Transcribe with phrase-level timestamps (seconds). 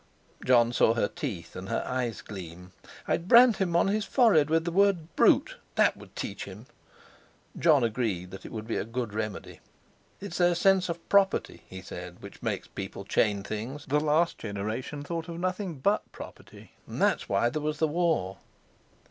[0.43, 2.71] Jon saw her teeth and her eyes gleam.
[3.07, 5.57] "I'd brand him on his forehead with the word 'Brute'.
[5.75, 6.65] that would teach him!"
[7.59, 9.59] Jon agreed that it would be a good remedy.
[10.19, 13.85] "It's their sense of property," he said, "which makes people chain things.
[13.85, 18.39] The last generation thought of nothing but property; and that's why there was the War."